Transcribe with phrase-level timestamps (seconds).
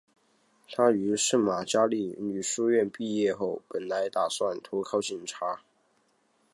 [0.71, 5.61] 她于圣玛加利女书院毕业后本来打算投考警察。